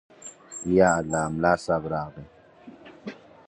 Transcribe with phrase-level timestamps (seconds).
[0.75, 2.23] _يالله، ملا صيب راغی.